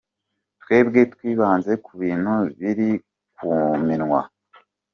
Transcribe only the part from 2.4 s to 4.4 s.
biri ku minwa.